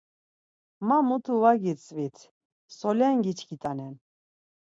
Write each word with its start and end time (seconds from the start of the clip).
Ma 0.87 0.97
mutu 1.07 1.33
var 1.41 1.57
gitzvit, 1.63 2.17
solen 2.77 3.15
giçkit̆anen. 3.23 3.93